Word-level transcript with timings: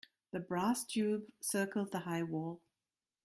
The 0.31 0.39
brass 0.39 0.83
tube 0.83 1.31
circled 1.41 1.91
the 1.91 1.99
high 1.99 2.23
wall. 2.23 2.59